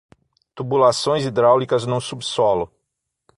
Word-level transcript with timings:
Tubulações 0.55 1.25
hidráulicas 1.25 1.85
no 1.85 2.01
subsolo 2.01 2.71